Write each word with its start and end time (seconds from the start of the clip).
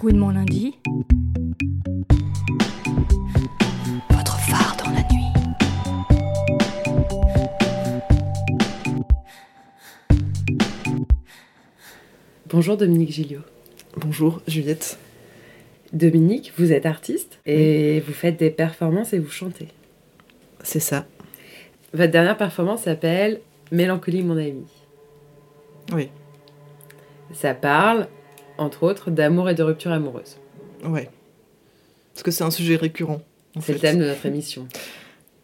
Coup 0.00 0.10
de 0.12 0.16
mon 0.16 0.30
lundi. 0.30 0.78
Votre 4.10 4.38
phare 4.38 4.76
dans 4.82 4.90
la 4.90 5.02
nuit. 5.12 5.26
Bonjour 12.48 12.78
Dominique 12.78 13.10
Gilliot. 13.10 13.42
Bonjour 13.98 14.40
Juliette. 14.48 14.98
Dominique, 15.92 16.54
vous 16.56 16.72
êtes 16.72 16.86
artiste 16.86 17.38
et 17.44 18.00
vous 18.00 18.14
faites 18.14 18.38
des 18.38 18.50
performances 18.50 19.12
et 19.12 19.18
vous 19.18 19.30
chantez. 19.30 19.68
C'est 20.62 20.80
ça. 20.80 21.04
Votre 21.92 22.10
dernière 22.10 22.38
performance 22.38 22.84
s'appelle 22.84 23.42
Mélancolie 23.70 24.22
mon 24.22 24.38
ami. 24.38 24.64
Oui. 25.92 26.08
Ça 27.32 27.52
parle, 27.52 28.08
entre 28.58 28.82
autres, 28.84 29.10
d'amour 29.10 29.48
et 29.50 29.54
de 29.54 29.62
rupture 29.62 29.92
amoureuse. 29.92 30.36
Ouais. 30.84 31.08
Parce 32.14 32.22
que 32.22 32.30
c'est 32.30 32.44
un 32.44 32.50
sujet 32.50 32.76
récurrent. 32.76 33.20
en 33.56 33.60
C'est 33.60 33.72
le 33.74 33.78
thème 33.78 33.98
de 33.98 34.04
notre 34.06 34.24
émission. 34.26 34.66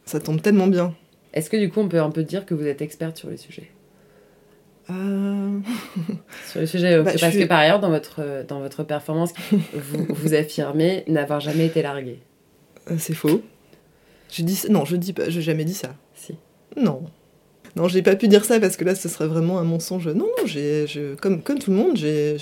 Ça 0.05 0.21
tombe 0.21 0.41
tellement 0.43 0.67
bien. 0.67 0.95
Est-ce 1.35 1.49
que 1.51 1.57
du 1.57 1.71
coup 1.71 1.81
on 1.81 1.89
peut 1.89 2.01
un 2.01 2.11
peu 2.11 2.23
dire 2.25 2.45
que 2.47 2.55
vous 2.55 2.67
êtes 2.67 2.83
experte 2.83 3.17
sur 3.17 3.29
le 3.31 3.37
sujet? 3.37 3.71
Euh, 4.91 5.59
Sur 6.51 6.61
le 6.61 6.67
sujet, 6.67 6.95
euh, 6.95 7.03
Bah, 7.03 7.13
parce 7.13 7.25
je 7.25 7.31
suis- 7.31 7.39
que 7.41 7.45
par 7.49 7.61
ailleurs 7.61 7.79
dans 7.81 7.89
votre, 7.91 8.17
euh, 8.21 8.43
dans 8.45 8.59
votre 8.61 8.83
performance, 8.83 9.33
vous, 9.53 10.07
vous 10.09 10.35
affirmez 10.35 11.05
n'avoir 11.07 11.41
jamais 11.41 11.67
été 11.67 11.83
largué. 11.83 12.19
euh, 12.91 12.97
c'est 12.99 13.15
faux. 13.15 13.43
J'ai 14.29 14.43
dit 14.43 14.61
non, 14.71 14.85
je 14.85 14.97
dis 14.97 15.13
pas, 15.13 15.29
j'ai 15.31 15.41
jamais 15.43 15.65
dit 15.65 15.75
ça. 15.75 15.95
Si. 16.15 16.35
Non. 16.77 17.03
Non, 17.75 17.89
j'ai 17.89 18.03
pas 18.03 18.17
pu 18.17 18.29
dire 18.29 18.45
ça 18.45 18.61
parce 18.61 18.77
que 18.77 18.85
là, 18.85 18.95
ce 18.95 19.09
serait 19.09 19.27
vraiment 19.27 19.59
un 19.59 19.65
mensonge. 19.65 20.07
Non, 20.09 20.27
non, 20.27 20.47
j'ai, 20.47 20.87
je- 20.87 21.15
comme, 21.15 21.43
comme 21.43 21.59
tout 21.59 21.71
le 21.71 21.77
monde, 21.77 21.97
j'ai, 21.97 22.37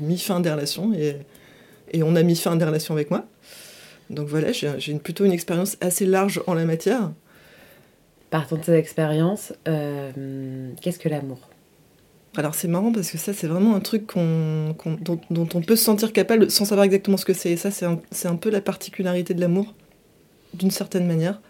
mis 0.00 0.18
fin 0.18 0.36
à 0.36 0.40
des 0.40 0.50
relations 0.52 0.92
et, 0.94 1.16
et 1.92 2.02
on 2.04 2.14
a 2.14 2.22
mis 2.22 2.36
fin 2.36 2.52
à 2.52 2.56
des 2.56 2.64
relations 2.64 2.94
avec 2.94 3.10
moi. 3.10 3.24
Donc 4.10 4.28
voilà, 4.28 4.52
j'ai, 4.52 4.70
j'ai 4.78 4.92
une- 4.92 5.00
plutôt 5.00 5.24
une 5.24 5.32
expérience 5.32 5.76
assez 5.80 6.06
large 6.06 6.40
en 6.46 6.54
la 6.54 6.64
matière. 6.66 7.10
Partant 8.30 8.56
de 8.56 8.62
cette 8.64 8.74
expérience, 8.78 9.52
euh, 9.68 10.70
qu'est-ce 10.80 10.98
que 10.98 11.08
l'amour? 11.08 11.38
Alors 12.36 12.54
c'est 12.56 12.66
marrant 12.66 12.90
parce 12.92 13.12
que 13.12 13.18
ça 13.18 13.32
c'est 13.32 13.46
vraiment 13.46 13.76
un 13.76 13.80
truc 13.80 14.08
qu'on, 14.08 14.74
qu'on- 14.76 14.98
dont, 15.00 15.20
dont 15.30 15.48
on 15.54 15.60
peut 15.62 15.76
se 15.76 15.84
sentir 15.84 16.12
capable 16.12 16.50
sans 16.50 16.64
savoir 16.64 16.84
exactement 16.84 17.16
ce 17.16 17.24
que 17.24 17.32
c'est. 17.32 17.50
Et 17.52 17.56
ça 17.56 17.70
c'est 17.70 17.86
un, 17.86 18.00
c'est 18.10 18.26
un 18.26 18.34
peu 18.34 18.50
la 18.50 18.60
particularité 18.60 19.34
de 19.34 19.40
l'amour, 19.40 19.72
d'une 20.52 20.72
certaine 20.72 21.06
manière. 21.06 21.40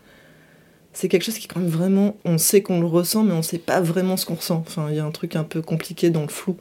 C'est 0.95 1.09
quelque 1.09 1.25
chose 1.25 1.39
qui 1.39 1.47
quand 1.49 1.61
même 1.61 1.69
vraiment, 1.69 2.17
on 2.25 2.39
sait 2.39 2.63
qu'on 2.63 2.81
le 2.81 2.87
ressent 2.87 3.23
mais 3.25 3.35
on 3.35 3.43
sait 3.43 3.59
pas 3.59 3.81
vraiment 3.81 4.17
ce 4.17 4.25
qu'on 4.25 4.37
ressent. 4.37 4.65
Enfin 4.67 4.87
il 4.91 4.97
y 4.97 5.01
a 5.01 5.05
un 5.05 5.11
truc 5.11 5.37
un 5.37 5.45
peu 5.45 5.61
compliqué 5.61 6.09
dans 6.11 6.23
le 6.23 6.29
flou. 6.29 6.57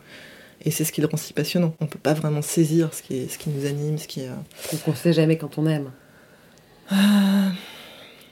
Et 0.66 0.72
c'est 0.72 0.84
ce 0.86 0.92
qui 0.92 1.02
le 1.02 1.08
rend 1.08 1.18
si 1.18 1.34
passionnant. 1.34 1.76
On 1.82 1.86
peut 1.88 2.00
pas 2.00 2.14
vraiment 2.14 2.42
saisir 2.42 2.94
ce 2.94 3.02
qui, 3.04 3.18
est, 3.18 3.28
ce 3.28 3.38
qui 3.38 3.50
nous 3.50 3.66
anime, 3.66 3.98
ce 3.98 4.08
qui 4.08 4.22
est... 4.22 4.28
Donc 4.28 4.82
on 4.88 4.96
sait 4.96 5.14
jamais 5.14 5.38
quand 5.38 5.58
on 5.58 5.68
aime. 5.68 5.92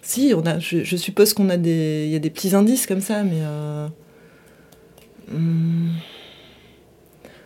Si, 0.02 0.34
on 0.36 0.46
a, 0.46 0.58
je, 0.60 0.84
je 0.84 0.98
suppose 0.98 1.34
qu'on 1.34 1.50
a 1.50 1.58
des, 1.58 2.06
il 2.08 2.12
y 2.12 2.16
a 2.16 2.20
des 2.20 2.30
petits 2.30 2.56
indices 2.56 2.88
comme 2.88 3.02
ça, 3.02 3.24
mais 3.24 3.40
euh, 3.42 3.88
hum, 5.32 5.92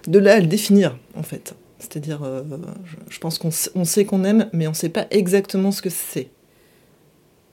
de 0.08 0.20
là 0.20 0.36
à 0.36 0.40
le 0.40 0.48
définir 0.48 0.98
en 1.16 1.24
fait. 1.24 1.56
C'est-à-dire, 1.80 2.22
euh, 2.24 2.44
je, 2.86 2.96
je 3.10 3.20
pense 3.20 3.38
qu'on 3.38 3.52
sait- 3.52 3.72
on 3.76 3.84
sait 3.86 4.06
qu'on 4.06 4.24
aime, 4.24 4.50
mais 4.54 4.68
on 4.68 4.74
sait 4.74 4.90
pas 4.90 5.06
exactement 5.12 5.72
ce 5.72 5.82
que 5.82 5.90
c'est 5.90 6.30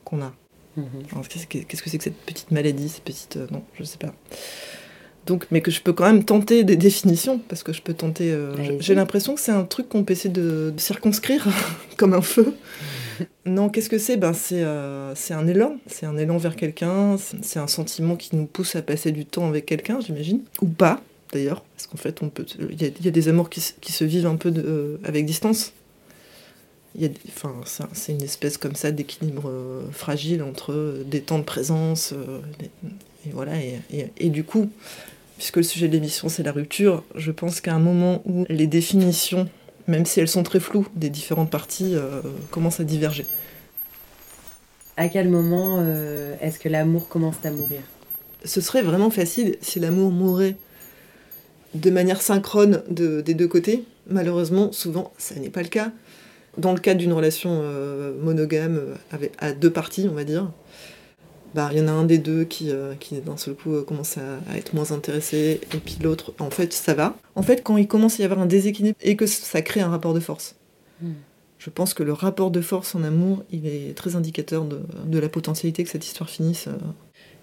qu'on 0.05 0.23
a. 0.23 0.33
Mhm. 0.77 0.84
Qu'est-ce 1.28 1.47
que 1.83 1.91
c'est 1.91 1.98
que 1.98 2.05
cette 2.05 2.17
petite 2.17 2.51
maladie, 2.51 2.89
cette 2.89 3.05
petite, 3.05 3.37
euh, 3.37 3.47
non, 3.51 3.62
je 3.78 3.84
sais 3.84 3.98
pas. 3.98 4.15
Donc, 5.27 5.47
mais 5.53 5.61
que 5.61 5.70
je 5.70 5.81
peux 5.81 5.92
quand 5.92 6.05
même 6.06 6.25
tenter 6.25 6.64
des 6.64 6.77
définitions 6.77 7.39
parce 7.48 7.62
que 7.62 7.73
je 7.73 7.81
peux 7.81 7.95
tenter. 7.95 8.33
euh. 8.33 8.55
J'ai 8.81 8.95
l'impression 8.97 9.34
que 9.34 9.41
c'est 9.41 9.53
un 9.53 9.62
truc 9.64 9.89
qu'on 9.89 10.03
peut 10.03 10.12
essayer 10.14 10.31
de, 10.33 10.73
de 10.75 10.81
circonscrire 10.81 11.47
comme 11.97 12.14
un 12.14 12.23
feu. 12.23 12.55
Non, 13.46 13.69
qu'est-ce 13.69 13.91
que 13.91 13.98
c'est? 13.98 14.17
Ben, 14.17 14.33
C'est 14.33 14.64
euh, 14.64 15.14
c'est 15.14 15.35
un 15.35 15.46
élan, 15.46 15.77
c'est 15.86 16.07
un 16.07 16.17
élan 16.17 16.39
vers 16.39 16.57
quelqu'un, 16.57 17.17
c'est 17.42 17.58
un 17.61 17.67
sentiment 17.69 18.17
qui 18.17 18.35
nous 18.35 18.46
pousse 18.46 18.75
à 18.75 18.83
passer 18.83 19.13
du 19.13 19.27
temps 19.27 19.46
avec 19.48 19.67
quelqu'un, 19.67 20.01
j'imagine. 20.01 20.41
Ou 20.63 20.67
pas, 20.67 21.01
d'ailleurs, 21.33 21.63
parce 21.77 21.86
qu'en 21.86 21.98
fait, 21.98 22.19
il 22.70 22.80
y, 22.83 22.85
a- 22.86 22.89
il 22.98 23.05
y 23.05 23.08
a 23.08 23.11
des 23.13 23.29
amours 23.29 23.51
qui, 23.51 23.61
se- 23.61 23.75
qui 23.80 23.92
se 23.92 24.02
vivent 24.05 24.27
un 24.27 24.36
peu 24.36 24.51
de- 24.51 24.63
euh, 24.67 24.96
avec 25.05 25.27
distance. 25.27 25.73
Il 26.95 27.03
y 27.03 27.05
a 27.07 27.08
des- 27.08 27.19
Enfin, 27.29 27.55
c'est 27.64 27.83
un- 27.85 27.89
c'est 27.92 28.13
une 28.13 28.23
espèce 28.23 28.58
comme 28.58 28.75
ça 28.75 28.91
d'équilibre 28.92 29.48
euh, 29.48 29.83
fragile 29.92 30.42
entre 30.42 30.73
euh, 30.73 31.05
des 31.07 31.20
temps 31.23 31.39
de 31.39 31.45
présence, 31.45 32.13
euh, 32.13 32.41
et 33.27 33.30
voilà, 33.33 33.57
et, 33.57 33.80
et- 33.92 34.07
et 34.19 34.29
du 34.29 34.45
coup, 34.45 34.70
puisque 35.39 35.57
le 35.57 35.63
sujet 35.63 35.89
de 35.89 35.92
l'émission 35.95 36.29
c'est 36.29 36.42
la 36.42 36.52
rupture, 36.52 37.02
je 37.14 37.31
pense 37.31 37.61
qu'à 37.61 37.75
un 37.75 37.79
moment 37.79 38.23
où 38.27 38.45
les 38.48 38.67
définitions 38.67 39.48
même 39.89 40.07
si 40.07 40.20
elles 40.20 40.29
sont 40.29 40.45
très 40.45 40.61
floues, 40.61 40.86
des 40.95 41.11
différentes 41.11 41.51
parties 41.51 41.95
euh, 41.97 42.20
commencent 42.52 42.79
à 42.79 42.85
diverger. 42.85 43.27
À 44.97 45.08
quel 45.08 45.29
moment 45.29 45.83
est-ce 46.41 46.58
que 46.58 46.69
l'amour 46.69 47.08
commence 47.08 47.35
à 47.45 47.51
mourir? 47.51 47.81
Ce 48.45 48.61
serait 48.61 48.83
vraiment 48.83 49.11
facile 49.11 49.57
si 49.61 49.81
l'amour 49.81 50.13
mourait 50.13 50.57
de 51.75 51.91
manière 51.91 52.20
synchrone 52.23 52.83
de- 52.91 53.23
des 53.23 53.35
deux 53.35 53.48
côtés. 53.48 53.85
Malheureusement, 54.07 54.70
souvent, 54.73 55.13
ça 55.19 55.35
n'est 55.36 55.51
pas 55.51 55.63
le 55.63 55.69
cas. 55.69 55.91
Dans 56.58 56.73
le 56.73 56.80
cadre 56.80 57.01
d'une 57.01 57.13
relation 57.14 57.51
euh, 57.63 58.13
monogame 58.20 58.77
euh, 58.77 58.95
avec, 59.11 59.33
à 59.39 59.52
deux 59.52 59.70
parties, 59.70 60.07
on 60.11 60.14
va 60.14 60.24
dire, 60.24 60.51
bah, 61.55 61.70
il 61.73 61.79
y 61.79 61.80
en 61.83 61.89
a 61.89 61.92
un 61.92 62.05
des 62.05 62.18
deux 62.18 62.45
qui, 62.45 62.70
euh, 62.70 62.95
qui 62.95 63.14
d'un 63.20 63.36
seul 63.36 63.55
coup, 63.55 63.74
euh, 63.74 63.83
commence 63.83 64.18
à, 64.18 64.39
à 64.51 64.57
être 64.58 64.74
moins 64.74 64.90
intéressé, 64.92 65.61
et 65.74 65.79
puis 65.79 65.96
l'autre, 66.02 66.33
en 66.39 66.51
fait, 66.51 66.73
ça 66.73 66.95
va. 66.95 67.17
En 67.35 67.42
fait, 67.42 67.63
quand 67.63 67.77
il 67.79 67.89
commence 67.89 68.18
à 68.18 68.23
y 68.23 68.24
avoir 68.27 68.40
un 68.40 68.46
déséquilibre 68.46 68.96
et 69.01 69.17
que 69.17 69.27
ça 69.27 69.63
crée 69.63 69.80
un 69.80 69.89
rapport 69.89 70.14
de 70.14 70.20
force, 70.20 70.57
Hmm. 71.01 71.14
je 71.58 71.68
pense 71.70 71.95
que 71.95 72.05
le 72.05 72.13
rapport 72.13 72.51
de 72.52 72.61
force 72.61 72.95
en 72.95 73.02
amour, 73.02 73.42
il 73.51 73.67
est 73.67 73.96
très 73.96 74.14
indicateur 74.14 74.64
de, 74.64 74.80
de 75.05 75.19
la 75.19 75.29
potentialité 75.29 75.83
que 75.83 75.90
cette 75.90 76.07
histoire 76.07 76.30
finisse. 76.30 76.69
euh, 76.69 76.73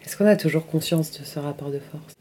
Est-ce 0.05 0.15
qu'on 0.15 0.25
a 0.27 0.37
toujours 0.37 0.65
conscience 0.65 1.11
de 1.19 1.25
ce 1.25 1.39
rapport 1.39 1.69
de 1.69 1.79
force? 1.79 2.13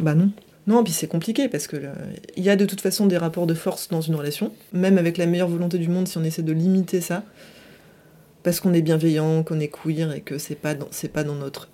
Bah 0.00 0.14
non. 0.14 0.30
Non, 0.66 0.84
puis 0.84 0.92
c'est 0.92 1.08
compliqué 1.08 1.48
parce 1.48 1.66
que 1.66 1.76
là, 1.76 1.92
il 2.36 2.44
y 2.44 2.50
a 2.50 2.56
de 2.56 2.64
toute 2.64 2.80
façon 2.80 3.06
des 3.06 3.16
rapports 3.16 3.46
de 3.46 3.54
force 3.54 3.88
dans 3.88 4.00
une 4.00 4.14
relation, 4.14 4.52
même 4.72 4.96
avec 4.98 5.18
la 5.18 5.26
meilleure 5.26 5.48
volonté 5.48 5.78
du 5.78 5.88
monde, 5.88 6.06
si 6.06 6.18
on 6.18 6.24
essaie 6.24 6.42
de 6.42 6.52
limiter 6.52 7.00
ça, 7.00 7.24
parce 8.42 8.60
qu'on 8.60 8.72
est 8.72 8.82
bienveillant, 8.82 9.42
qu'on 9.42 9.60
est 9.60 9.72
queer 9.72 10.12
et 10.12 10.20
que 10.20 10.38
c'est 10.38 10.54
pas 10.54 10.74
dans, 10.74 10.88
c'est 10.90 11.08
pas 11.08 11.24
dans 11.24 11.34
notre 11.34 11.68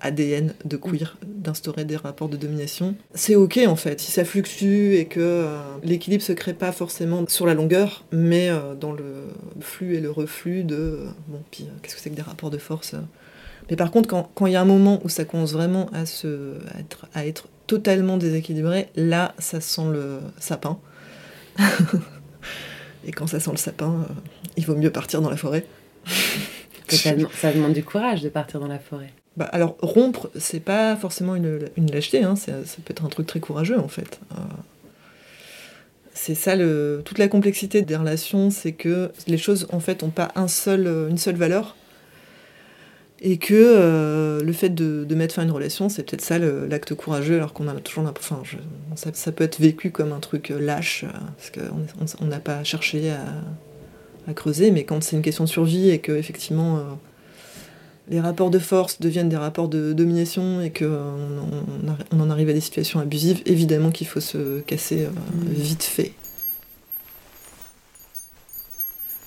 ADN 0.00 0.54
de 0.64 0.76
queer 0.76 1.16
d'instaurer 1.26 1.84
des 1.84 1.96
rapports 1.96 2.28
de 2.28 2.36
domination. 2.36 2.94
C'est 3.14 3.34
ok 3.34 3.60
en 3.66 3.76
fait, 3.76 4.00
si 4.00 4.12
ça 4.12 4.24
fluctue 4.24 4.94
et 4.94 5.06
que 5.06 5.20
euh, 5.20 5.58
l'équilibre 5.82 6.22
se 6.22 6.32
crée 6.32 6.54
pas 6.54 6.72
forcément 6.72 7.24
sur 7.28 7.46
la 7.46 7.54
longueur, 7.54 8.04
mais 8.12 8.50
euh, 8.50 8.74
dans 8.74 8.92
le 8.92 9.28
flux 9.60 9.94
et 9.94 10.00
le 10.00 10.10
reflux 10.10 10.64
de 10.64 10.76
euh, 10.76 11.06
bon, 11.28 11.40
puis 11.50 11.64
euh, 11.64 11.72
qu'est-ce 11.82 11.96
que 11.96 12.00
c'est 12.00 12.10
que 12.10 12.16
des 12.16 12.22
rapports 12.22 12.50
de 12.50 12.58
force 12.58 12.94
euh. 12.94 13.00
Mais 13.70 13.76
par 13.76 13.90
contre, 13.90 14.08
quand 14.08 14.46
il 14.46 14.52
y 14.52 14.56
a 14.56 14.60
un 14.60 14.66
moment 14.66 15.00
où 15.02 15.08
ça 15.08 15.24
commence 15.24 15.52
vraiment 15.52 15.90
à, 15.92 16.06
se, 16.06 16.54
à 17.14 17.26
être 17.26 17.48
totalement 17.66 18.16
déséquilibré, 18.16 18.88
là, 18.96 19.34
ça 19.38 19.60
sent 19.60 19.90
le 19.92 20.20
sapin. 20.38 20.78
et 23.06 23.12
quand 23.12 23.26
ça 23.26 23.40
sent 23.40 23.50
le 23.50 23.56
sapin, 23.56 24.06
euh, 24.08 24.12
il 24.56 24.66
vaut 24.66 24.76
mieux 24.76 24.90
partir 24.90 25.20
dans 25.22 25.30
la 25.30 25.36
forêt. 25.36 25.66
ça, 26.88 27.10
ça 27.34 27.52
demande 27.52 27.72
du 27.72 27.82
courage 27.82 28.22
de 28.22 28.28
partir 28.28 28.60
dans 28.60 28.68
la 28.68 28.78
forêt. 28.78 29.12
Bah, 29.36 29.48
alors, 29.52 29.76
rompre, 29.80 30.30
c'est 30.38 30.60
pas 30.60 30.96
forcément 30.96 31.34
une, 31.34 31.68
une 31.76 31.90
lâcheté, 31.90 32.22
hein, 32.22 32.36
ça 32.36 32.52
peut 32.52 32.92
être 32.92 33.04
un 33.04 33.08
truc 33.08 33.26
très 33.26 33.40
courageux 33.40 33.78
en 33.78 33.88
fait. 33.88 34.20
Euh, 34.32 34.36
c'est 36.14 36.34
ça, 36.34 36.56
le, 36.56 37.02
toute 37.04 37.18
la 37.18 37.28
complexité 37.28 37.82
des 37.82 37.96
relations, 37.96 38.50
c'est 38.50 38.72
que 38.72 39.10
les 39.26 39.36
choses 39.36 39.66
en 39.70 39.80
fait 39.80 40.02
ont 40.02 40.10
pas 40.10 40.32
un 40.34 40.48
seul, 40.48 40.86
une 41.10 41.18
seule 41.18 41.36
valeur. 41.36 41.76
Et 43.22 43.38
que 43.38 43.54
euh, 43.54 44.42
le 44.42 44.52
fait 44.52 44.68
de, 44.68 45.04
de 45.08 45.14
mettre 45.14 45.34
fin 45.34 45.42
à 45.42 45.44
une 45.46 45.50
relation, 45.50 45.88
c'est 45.88 46.02
peut-être 46.02 46.20
ça 46.20 46.38
l'acte 46.38 46.94
courageux, 46.94 47.36
alors 47.36 47.52
qu'on 47.54 47.66
a 47.66 47.72
toujours 47.74 48.04
l'impression. 48.04 48.36
Enfin, 48.42 48.52
ça, 48.94 49.10
ça 49.14 49.32
peut 49.32 49.44
être 49.44 49.58
vécu 49.60 49.90
comme 49.90 50.12
un 50.12 50.20
truc 50.20 50.50
euh, 50.50 50.58
lâche, 50.60 51.04
euh, 51.04 51.08
parce 51.38 51.50
qu'on 51.50 51.76
on- 52.02 52.24
on 52.24 52.28
n'a 52.28 52.40
pas 52.40 52.62
cherché 52.62 53.10
à, 53.10 53.24
à 54.30 54.34
creuser, 54.34 54.70
mais 54.70 54.84
quand 54.84 55.02
c'est 55.02 55.16
une 55.16 55.22
question 55.22 55.44
de 55.44 55.48
survie 55.48 55.88
et 55.90 55.98
que 55.98 56.12
effectivement. 56.12 56.76
euh, 56.78 56.80
les 58.08 58.20
rapports 58.20 58.50
de 58.50 58.60
force 58.60 59.00
deviennent 59.00 59.28
des 59.28 59.36
rapports 59.36 59.68
de 59.68 59.92
domination 59.92 60.60
et 60.60 60.70
qu'on 60.70 60.84
on, 60.86 61.96
on 62.16 62.20
en 62.20 62.30
arrive 62.30 62.48
à 62.48 62.52
des 62.52 62.60
situations 62.60 63.00
abusives, 63.00 63.42
évidemment 63.46 63.90
qu'il 63.90 64.06
faut 64.06 64.20
se 64.20 64.60
casser 64.60 65.06
euh, 65.06 65.08
Mm. 65.08 65.48
vite 65.54 65.82
fait. 65.82 66.12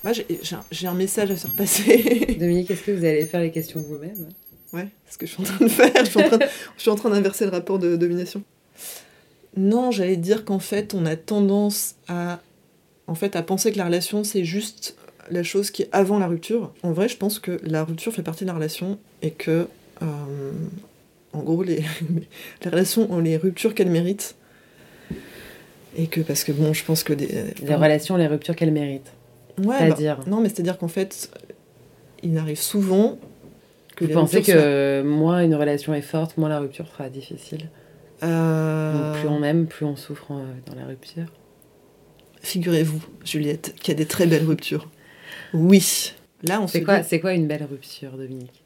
Moi, 0.04 0.13
j'ai- 0.13 0.86
un- 0.88 0.94
message 0.94 1.31
à 1.31 1.36
faire 1.36 1.51
passer. 1.51 2.36
Dominique, 2.40 2.72
est-ce 2.72 2.84
que 2.84 2.92
vous 2.92 3.04
allez 3.06 3.25
faire 3.25 3.42
les 3.42 3.51
questions 3.51 3.80
vous-même? 3.81 4.30
Ouais, 4.72 4.88
c'est 5.06 5.13
ce 5.13 5.18
que 5.18 5.25
je 5.25 5.31
suis 5.34 5.42
en 5.42 5.46
train 5.46 5.66
de 5.66 5.69
faire. 5.69 5.92
Je 6.06 6.10
suis 6.10 6.19
en 6.19 6.28
train, 6.28 6.38
de- 6.38 6.46
je 6.78 6.81
suis 6.81 6.92
en 6.92 6.96
train 6.96 7.10
d'inverser 7.10 7.46
le 7.46 7.51
rapport 7.51 7.80
de 7.80 7.96
domination. 7.96 8.44
Non, 9.57 9.92
j'allais 9.92 10.16
dire 10.16 10.46
qu'en 10.46 10.60
fait, 10.60 10.94
on 10.94 11.06
a 11.06 11.16
tendance 11.16 11.96
à, 12.07 12.40
en 13.07 13.16
fait, 13.16 13.36
à 13.36 13.42
penser 13.42 13.72
que 13.72 13.78
la 13.78 13.86
relation, 13.86 14.24
c'est 14.24 14.46
juste 14.46 14.96
la 15.31 15.44
chose 15.44 15.69
qui 15.72 15.81
est 15.84 15.90
avant 15.92 16.19
la 16.19 16.28
rupture. 16.28 16.72
En 16.84 16.92
vrai, 16.92 17.10
je 17.10 17.18
pense 17.18 17.40
que 17.40 17.60
la 17.63 17.84
rupture 17.84 18.13
fait 18.13 18.24
partie 18.24 18.44
de 18.45 18.50
la 18.50 18.54
relation 18.56 19.00
et 19.22 19.31
que, 19.31 19.68
euh, 20.02 20.06
en 21.34 21.40
gros, 21.42 21.63
les, 21.63 21.84
les 22.63 22.69
relations 22.69 23.12
ont 23.12 23.19
les 23.19 23.38
ruptures 23.38 23.74
qu'elles 23.75 23.92
méritent. 23.92 24.36
Et 25.98 26.06
que, 26.07 26.22
parce 26.22 26.44
que 26.44 26.52
bon, 26.52 26.72
je 26.74 26.86
pense 26.86 27.04
que 27.04 27.13
des. 27.13 27.28
Les 27.63 27.75
relations, 27.75 28.16
les 28.18 28.28
ruptures 28.28 28.56
qu'elles 28.56 28.72
méritent. 28.72 29.12
Ouais, 29.59 29.65
bah, 29.67 29.77
C'est-à-dire. 29.95 30.19
non, 30.27 30.41
mais 30.41 30.50
c'est-à-dire 30.50 30.77
qu'en 30.77 30.88
fait, 30.88 31.29
il 32.23 32.38
arrive 32.38 32.59
souvent 32.59 33.17
que 33.95 34.06
Vous 34.06 34.11
pensez 34.13 34.41
que 34.41 35.01
moins 35.03 35.41
une 35.44 35.56
relation 35.56 35.94
est 35.94 36.01
forte, 36.01 36.38
moins 36.38 36.50
la 36.50 36.59
rupture 36.59 36.88
sera 36.88 37.09
difficile 37.09 37.69
Euh, 38.23 39.11
Donc 39.13 39.19
plus 39.19 39.27
on 39.29 39.44
aime, 39.44 39.65
plus 39.67 39.85
on 39.85 39.95
souffre 39.95 40.31
euh, 40.31 40.44
dans 40.65 40.75
la 40.79 40.85
rupture. 40.85 41.25
Figurez-vous, 42.41 43.01
Juliette, 43.25 43.75
qu'il 43.79 43.94
y 43.94 43.95
a 43.95 43.97
des 43.97 44.06
très 44.06 44.25
belles 44.25 44.45
ruptures. 44.45 44.89
Oui. 45.53 46.13
Là, 46.44 46.61
on 46.61 46.67
C'est 46.67 46.83
quoi, 46.83 47.00
dit- 47.00 47.07
c'est 47.09 47.19
quoi 47.19 47.33
une 47.33 47.47
belle 47.47 47.65
rupture, 47.69 48.11
Dominique? 48.11 48.63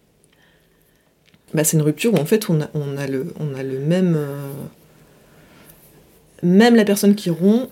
Bah, 1.55 1.63
c'est 1.63 1.77
une 1.77 1.83
rupture 1.83 2.13
où 2.13 2.17
en 2.17 2.25
fait 2.25 2.49
on 2.49 2.61
a, 2.61 2.69
on 2.73 2.97
a, 2.97 3.07
le, 3.07 3.33
on 3.39 3.53
a 3.55 3.63
le 3.63 3.79
même. 3.79 4.15
euh, 4.17 4.51
Même 6.43 6.75
la 6.75 6.83
personne 6.85 7.15
qui 7.15 7.29
rompt, 7.29 7.69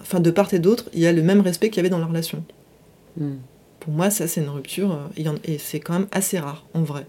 enfin 0.00 0.20
de 0.20 0.30
part 0.30 0.52
et 0.54 0.58
d'autre, 0.58 0.86
il 0.94 1.00
y 1.00 1.06
a 1.06 1.12
le 1.12 1.22
même 1.22 1.40
respect 1.40 1.68
qu'il 1.70 1.78
y 1.78 1.80
avait 1.80 1.88
dans 1.90 1.98
la 1.98 2.06
relation. 2.06 2.44
Hmm. 3.18 3.34
Pour 3.80 3.92
moi, 3.92 4.10
ça 4.10 4.26
c'est 4.28 4.40
une 4.42 4.48
rupture, 4.48 4.92
euh, 4.92 5.32
et 5.44 5.58
c'est 5.58 5.80
quand 5.80 5.92
même 5.94 6.08
assez 6.12 6.38
rare 6.38 6.64
en 6.74 6.82
vrai. 6.82 7.06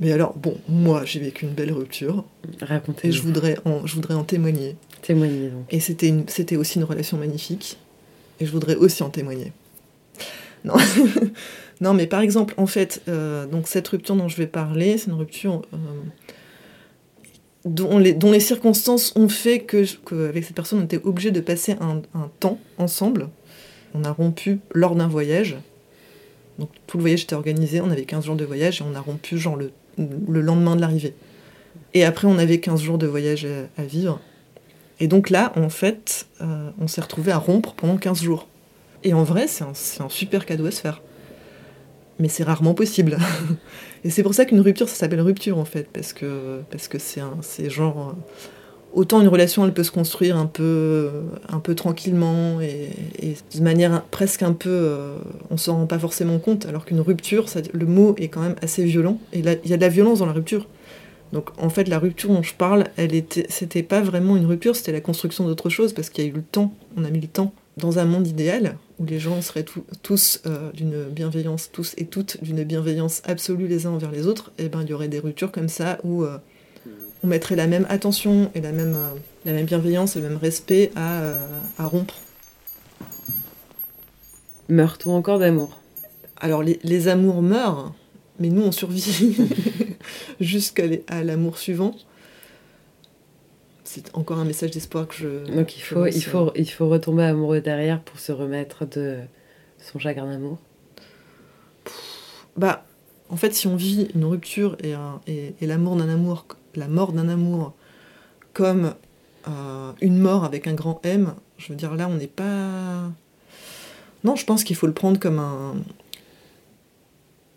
Mais 0.00 0.12
alors, 0.12 0.34
bon, 0.36 0.56
moi 0.68 1.04
j'ai 1.04 1.18
vécu 1.20 1.44
une 1.44 1.52
belle 1.54 1.72
rupture 1.72 2.24
Racontez. 2.60 3.08
et 3.08 3.12
je 3.12 3.20
voudrais 3.22 3.58
en, 3.64 3.84
je 3.86 3.94
voudrais 3.96 4.14
en 4.14 4.24
témoigner. 4.24 4.76
Témoignez 5.02 5.48
donc. 5.48 5.64
Et 5.70 5.80
c'était 5.80 6.08
une- 6.08 6.28
c'était 6.28 6.56
aussi 6.56 6.78
une 6.78 6.84
relation 6.84 7.16
magnifique. 7.16 7.78
Et 8.40 8.46
je 8.46 8.52
voudrais 8.52 8.76
aussi 8.76 9.02
en 9.02 9.10
témoigner. 9.10 9.52
Non, 10.64 10.74
non 11.80 11.94
mais 11.94 12.06
par 12.06 12.20
exemple, 12.20 12.54
en 12.56 12.66
fait, 12.66 13.02
euh, 13.08 13.46
donc 13.46 13.66
cette 13.68 13.88
rupture 13.88 14.14
dont 14.16 14.28
je 14.28 14.36
vais 14.36 14.46
parler, 14.46 14.98
c'est 14.98 15.06
une 15.10 15.16
rupture 15.16 15.62
euh, 15.72 15.76
dont, 17.64 17.98
les, 17.98 18.40
circonstances 18.40 19.12
ont 19.16 19.28
fait 19.28 19.60
que, 19.60 19.84
avec 20.28 20.44
cette 20.44 20.56
personne, 20.56 20.80
on 20.80 20.84
était 20.84 21.00
obligé 21.02 21.30
de 21.30 21.40
passer 21.40 21.76
un, 21.80 22.02
temps 22.40 22.58
ensemble. 22.78 23.28
On 23.94 24.04
a 24.04 24.12
rompu 24.12 24.60
lors 24.72 24.94
d'un 24.94 25.08
voyage. 25.08 25.56
Donc 26.58 26.70
tout 26.86 26.96
le 26.96 27.02
voyage 27.02 27.22
était 27.22 27.34
organisé, 27.34 27.80
on 27.80 27.90
avait 27.90 28.04
15 28.04 28.24
jours 28.24 28.36
de 28.36 28.44
voyage 28.44 28.80
et 28.80 28.84
on 28.84 28.94
a 28.96 29.00
rompu 29.00 29.38
genre 29.38 29.56
le, 29.56 29.70
le 29.96 30.40
lendemain 30.40 30.76
de 30.76 30.80
l'arrivée. 30.80 31.14
Et 31.94 32.04
après, 32.04 32.26
on 32.26 32.38
avait 32.38 32.60
15 32.60 32.82
jours 32.82 32.98
de 32.98 33.06
voyage 33.06 33.46
à- 33.76 33.82
vivre. 33.82 34.20
Et 35.00 35.06
donc 35.06 35.30
là, 35.30 35.52
en 35.56 35.68
fait, 35.68 36.26
euh, 36.40 36.70
on 36.80 36.88
s'est 36.88 37.00
retrouvé 37.00 37.32
à 37.32 37.38
rompre 37.38 37.74
pendant 37.74 37.96
15 37.96 38.22
jours. 38.22 38.48
Et 39.04 39.14
en 39.14 39.22
vrai, 39.22 39.46
c'est 39.46 39.64
un, 39.64 39.72
un 40.04 40.08
super 40.08 40.44
cadeau 40.44 40.66
à 40.66 40.70
se 40.70 40.80
faire. 40.80 41.00
Mais 42.18 42.28
c'est 42.28 42.44
rarement 42.44 42.74
possible. 42.74 43.18
et 44.04 44.10
c'est 44.10 44.22
pour 44.22 44.34
ça 44.34 44.44
qu'une 44.44 44.60
rupture, 44.60 44.88
ça 44.88 44.96
s'appelle 44.96 45.20
rupture 45.20 45.58
en 45.58 45.64
fait, 45.64 45.88
parce 45.92 46.12
que 46.12 46.60
parce 46.70 46.88
que 46.88 46.98
c'est 46.98 47.20
c'est 47.42 47.70
genre 47.70 48.10
euh, 48.10 48.38
autant 48.92 49.20
une 49.20 49.28
relation, 49.28 49.64
elle 49.64 49.72
peut 49.72 49.84
se 49.84 49.90
construire 49.90 50.36
un 50.36 50.46
peu 50.46 51.10
un 51.48 51.60
peu 51.60 51.74
tranquillement 51.74 52.60
et, 52.60 52.90
de 53.54 53.62
manière 53.62 54.02
presque 54.04 54.42
un 54.42 54.52
peu, 54.52 54.70
euh, 54.70 55.16
on 55.50 55.56
s'en 55.56 55.76
rend 55.76 55.86
pas 55.86 55.98
forcément 55.98 56.38
compte, 56.38 56.66
alors 56.66 56.84
qu'une 56.84 57.00
rupture, 57.00 57.46
le 57.72 57.86
mot 57.86 58.14
est 58.18 58.28
quand 58.28 58.40
même 58.40 58.56
assez 58.62 58.84
violent. 58.84 59.18
Et 59.32 59.42
là, 59.42 59.54
il 59.64 59.70
y 59.70 59.74
a 59.74 59.76
de 59.76 59.82
la 59.82 59.88
violence 59.88 60.20
dans 60.20 60.26
la 60.26 60.32
rupture. 60.32 60.66
Donc 61.32 61.50
en 61.58 61.68
fait, 61.68 61.88
la 61.88 61.98
rupture 61.98 62.30
dont 62.30 62.42
je 62.42 62.54
parle, 62.54 62.84
elle 62.96 63.14
était, 63.14 63.46
c'était 63.48 63.82
pas 63.82 64.00
vraiment 64.00 64.36
une 64.36 64.46
rupture, 64.46 64.74
c'était 64.76 64.92
la 64.92 65.00
construction 65.00 65.46
d'autre 65.46 65.68
chose 65.68 65.92
parce 65.92 66.10
qu'il 66.10 66.24
y 66.24 66.26
a 66.26 66.30
eu 66.30 66.34
le 66.34 66.42
temps, 66.42 66.74
on 66.96 67.04
a 67.04 67.10
mis 67.10 67.20
le 67.20 67.28
temps. 67.28 67.52
Dans 67.78 67.98
un 67.98 68.04
monde 68.04 68.26
idéal 68.26 68.76
où 68.98 69.04
les 69.04 69.18
gens 69.20 69.40
seraient 69.40 69.62
tout- 69.62 69.84
tous 70.02 70.40
euh, 70.46 70.72
d'une 70.72 71.04
bienveillance, 71.04 71.70
tous 71.70 71.94
et 71.96 72.06
toutes 72.06 72.42
d'une 72.42 72.64
bienveillance 72.64 73.22
absolue 73.24 73.68
les 73.68 73.86
uns 73.86 73.90
envers 73.90 74.10
les 74.10 74.26
autres, 74.26 74.50
et 74.58 74.68
ben 74.68 74.82
il 74.82 74.88
y 74.88 74.92
aurait 74.92 75.08
des 75.08 75.20
ruptures 75.20 75.52
comme 75.52 75.68
ça 75.68 75.98
où 76.02 76.24
euh, 76.24 76.38
on 77.22 77.26
mettrait 77.28 77.56
la 77.56 77.66
même 77.66 77.86
attention 77.88 78.50
et 78.54 78.60
la 78.60 78.72
même, 78.72 78.94
euh, 78.96 79.10
la 79.44 79.52
même 79.52 79.66
bienveillance 79.66 80.16
et 80.16 80.20
le 80.20 80.28
même 80.28 80.38
respect 80.38 80.90
à, 80.96 81.22
à 81.78 81.86
rompre. 81.86 82.14
Meurt-on 84.68 85.12
encore 85.14 85.38
d'amour? 85.38 85.80
Alors 86.40 86.62
les, 86.62 86.78
les 86.82 87.08
amours 87.08 87.42
meurent, 87.42 87.94
mais 88.40 88.48
nous 88.50 88.62
on 88.62 88.72
survit 88.72 89.36
jusqu'à 90.40 90.84
l'amour 91.22 91.58
suivant. 91.58 91.94
C'est 93.90 94.14
encore 94.14 94.38
un 94.38 94.44
message 94.44 94.72
d'espoir 94.72 95.08
que 95.08 95.14
je. 95.14 95.50
Donc 95.56 95.74
il 95.78 95.80
faut, 95.80 96.04
il, 96.06 96.22
faut, 96.22 96.52
il 96.54 96.68
faut 96.70 96.88
retomber 96.90 97.22
amoureux 97.22 97.62
derrière 97.62 98.02
pour 98.02 98.18
se 98.20 98.32
remettre 98.32 98.84
de 98.84 99.16
son 99.78 99.98
chagrin 99.98 100.26
d'amour. 100.30 100.58
Bah, 102.58 102.84
en 103.30 103.36
fait, 103.36 103.54
si 103.54 103.66
on 103.66 103.76
vit 103.76 104.08
une 104.14 104.26
rupture 104.26 104.76
et, 104.82 104.92
un- 104.92 105.22
et, 105.26 105.54
et 105.62 105.66
l'amour 105.66 105.96
d'un 105.96 106.08
amour, 106.10 106.46
la 106.74 106.86
mort 106.86 107.12
d'un 107.14 107.30
amour, 107.30 107.72
comme 108.52 108.92
euh, 109.48 109.92
une 110.02 110.18
mort 110.18 110.44
avec 110.44 110.66
un 110.66 110.74
grand 110.74 111.00
M, 111.06 111.32
je 111.56 111.68
veux 111.70 111.74
dire, 111.76 111.94
là, 111.94 112.08
on 112.10 112.14
n'est 112.16 112.26
pas. 112.26 113.10
Non, 114.22 114.36
je 114.36 114.44
pense 114.44 114.64
qu'il 114.64 114.76
faut 114.76 114.86
le 114.86 114.92
prendre 114.92 115.18
comme 115.18 115.38
un, 115.38 115.76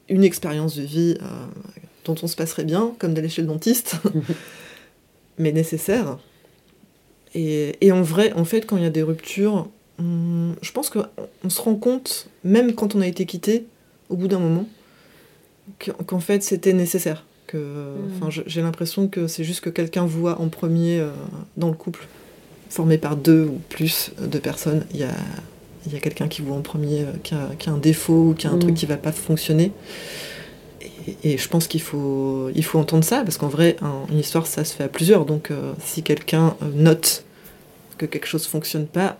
une 0.07 0.23
expérience 0.23 0.77
de 0.77 0.83
vie 0.83 1.17
euh, 1.21 1.25
dont 2.05 2.15
on 2.23 2.27
se 2.27 2.37
passerait 2.37 2.63
bien, 2.63 2.93
comme 2.99 3.13
d'aller 3.13 3.27
chez 3.29 3.41
le 3.41 3.49
dentiste, 3.49 3.95
mais 5.41 5.51
nécessaire. 5.51 6.17
Et, 7.33 7.75
et 7.81 7.91
en 7.91 8.01
vrai, 8.01 8.33
en 8.33 8.45
fait, 8.45 8.65
quand 8.65 8.77
il 8.77 8.83
y 8.83 8.85
a 8.85 8.89
des 8.91 9.03
ruptures, 9.03 9.67
je 9.99 10.71
pense 10.73 10.89
qu'on 10.89 11.05
on 11.43 11.49
se 11.49 11.61
rend 11.61 11.75
compte, 11.75 12.27
même 12.43 12.73
quand 12.73 12.95
on 12.95 13.01
a 13.01 13.07
été 13.07 13.25
quitté, 13.25 13.65
au 14.09 14.15
bout 14.15 14.27
d'un 14.27 14.39
moment, 14.39 14.67
que- 15.79 15.91
qu'en 15.91 16.19
fait 16.19 16.41
c'était 16.43 16.73
nécessaire. 16.73 17.25
Que, 17.47 17.95
enfin, 18.15 18.29
j'ai 18.47 18.61
l'impression 18.61 19.07
que 19.07 19.27
c'est 19.27 19.43
juste 19.43 19.61
que 19.61 19.69
quelqu'un 19.69 20.05
voit 20.05 20.39
en 20.41 20.47
premier 20.47 20.99
euh, 20.99 21.11
dans 21.57 21.67
le 21.67 21.73
couple, 21.75 22.07
formé 22.69 22.97
par 22.97 23.15
deux 23.17 23.43
ou 23.45 23.59
plus 23.69 24.11
de 24.19 24.39
personnes, 24.39 24.85
il 24.91 24.97
y 25.01 25.03
a, 25.03 25.11
il 25.85 25.93
y 25.93 25.95
a 25.95 25.99
quelqu'un 25.99 26.27
qui 26.29 26.41
voit 26.41 26.55
en 26.55 26.61
premier 26.61 27.01
euh, 27.01 27.11
qui, 27.23 27.33
a, 27.35 27.49
qui 27.59 27.69
a 27.69 27.73
un 27.73 27.77
défaut 27.77 28.29
ou 28.29 28.33
qui 28.33 28.47
a 28.47 28.51
un 28.51 28.55
Mm. 28.55 28.59
truc 28.59 28.73
qui 28.75 28.85
va 28.85 28.97
pas 28.97 29.11
fonctionner. 29.11 29.71
Et, 31.07 31.33
et 31.33 31.37
je 31.37 31.47
pense 31.47 31.67
qu'il 31.67 31.81
faut, 31.81 32.49
il 32.55 32.63
faut 32.63 32.79
entendre 32.79 33.03
ça, 33.03 33.23
parce 33.23 33.37
qu'en 33.37 33.47
vrai, 33.47 33.75
un- 33.81 34.05
une 34.11 34.19
histoire, 34.19 34.47
ça 34.47 34.63
se 34.65 34.73
fait 34.75 34.83
à 34.85 34.87
plusieurs. 34.89 35.25
Donc 35.25 35.51
euh, 35.51 35.73
si 35.83 36.03
quelqu'un 36.03 36.55
euh, 36.61 36.69
note 36.73 37.23
que 37.97 38.05
quelque 38.05 38.27
chose 38.27 38.45
fonctionne 38.47 38.87
pas, 38.87 39.17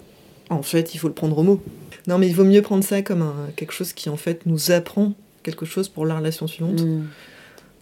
en 0.49 0.63
fait, 0.63 0.93
il 0.93 0.97
faut 0.97 1.07
le 1.07 1.13
prendre 1.13 1.37
au 1.37 1.43
mot. 1.43 1.61
Non, 2.07 2.17
mais 2.17 2.27
il 2.27 2.35
vaut 2.35 2.43
mieux 2.43 2.61
prendre 2.61 2.83
ça 2.83 3.01
comme 3.01 3.21
un- 3.21 3.49
quelque 3.55 3.73
chose 3.73 3.93
qui, 3.93 4.09
en 4.09 4.17
fait, 4.17 4.45
nous 4.45 4.71
apprend 4.71 5.13
quelque 5.43 5.65
chose 5.65 5.87
pour 5.87 6.05
la 6.05 6.17
relation 6.17 6.47
suivante, 6.47 6.81
Hmm. 6.81 7.05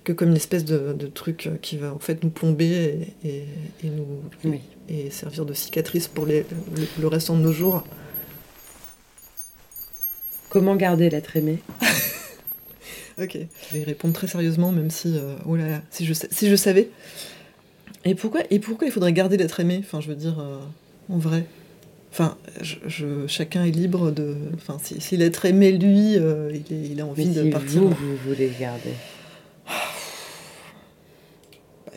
que 0.04 0.14
comme 0.14 0.30
une 0.30 0.36
espèce 0.36 0.66
de, 0.66 0.94
de 0.94 1.08
truc 1.08 1.48
euh, 1.48 1.56
qui 1.62 1.78
va, 1.78 1.94
en 1.94 2.00
fait, 2.00 2.24
nous 2.24 2.30
plomber 2.30 3.14
et, 3.24 3.28
et- 3.30 3.46
et 3.84 3.90
nous, 3.90 4.06
Oui. 4.44 4.60
et 4.90 5.10
servir 5.10 5.46
de 5.46 5.54
cicatrice 5.54 6.08
pour 6.08 6.26
les- 6.26 6.46
le, 6.76 6.88
le 7.00 7.08
restant 7.08 7.36
de 7.38 7.42
nos 7.42 7.52
jours. 7.54 7.84
Comment 10.50 10.76
garder 10.76 11.10
l'être 11.10 11.36
aimé? 11.38 11.60
Ok, 13.22 13.38
je 13.38 13.76
vais 13.76 13.82
y 13.82 13.84
répondre 13.84 14.14
très 14.14 14.28
sérieusement, 14.28 14.72
même 14.72 14.90
si, 14.90 15.16
euh, 15.18 15.36
oh 15.46 15.56
là 15.56 15.68
là, 15.68 15.82
si 15.92 16.06
je, 16.06 16.14
si 16.14 16.50
je 16.50 16.56
savais. 16.56 16.90
Et 18.06 18.16
pourquoi, 18.16 18.42
et 18.50 18.60
pourquoi 18.60 18.88
il 18.88 18.92
faudrait 18.92 19.12
garder 19.14 19.36
d'être 19.38 19.60
aimé? 19.60 19.82
Enfin, 19.84 20.00
je 20.02 20.08
veux 20.08 20.16
dire, 20.16 20.40
euh, 20.40 20.60
en 21.10 21.18
vrai. 21.18 21.44
Enfin, 22.12 22.38
je, 22.62 22.76
je- 22.88 23.28
chacun 23.28 23.66
est 23.66 23.72
libre 23.72 24.12
de. 24.12 24.36
Enfin, 24.56 24.78
si, 24.82 25.00
si 25.02 25.18
l'être 25.18 25.46
aimé, 25.46 25.72
lui, 25.74 26.18
euh, 26.18 26.50
il, 26.52 26.74
est- 26.76 26.88
il 26.92 27.02
a 27.02 27.06
envie 27.06 27.26
Mais 27.28 27.34
de 27.36 27.44
si 27.44 27.50
partir. 27.50 27.82
vous, 27.82 27.90
vous 27.90 28.16
voulez 28.26 28.52
garder. 28.60 28.94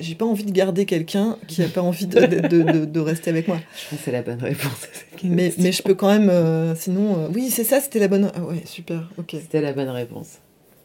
J'ai 0.01 0.15
pas 0.15 0.25
envie 0.25 0.45
de 0.45 0.51
garder 0.51 0.87
quelqu'un 0.87 1.37
qui 1.47 1.63
a 1.63 1.69
pas 1.69 1.83
envie 1.83 2.07
de, 2.07 2.19
de- 2.27 2.41
de- 2.49 2.63
de- 2.63 2.85
de 2.87 3.01
rester 3.01 3.29
avec 3.31 3.47
moi. 3.47 3.59
Je 3.77 3.91
pense 3.91 3.99
que 3.99 4.05
c'est 4.07 4.11
la 4.13 4.23
bonne 4.23 4.41
réponse 4.43 4.73
à 4.73 4.87
cette 4.93 5.11
question. 5.11 5.29
Mais, 5.31 5.53
mais 5.59 5.71
je 5.71 5.83
peux 5.83 5.95
quand 5.95 6.09
même. 6.09 6.31
euh, 6.31 6.75
sinon. 6.75 7.19
euh, 7.25 7.29
oui, 7.35 7.51
c'est 7.51 7.63
ça, 7.65 7.81
c'était 7.81 7.99
la 7.99 8.09
bonne. 8.09 8.33
Ah 8.35 8.43
ouais, 8.43 8.63
super, 8.65 9.11
ok. 9.19 9.37
C'était 9.41 9.61
la 9.61 9.73
bonne 9.73 9.91
réponse. 9.91 10.39